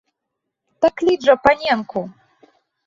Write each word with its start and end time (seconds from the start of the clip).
Так 0.85 0.93
кліч 1.03 1.21
жа 1.29 1.37
паненку! 1.45 1.99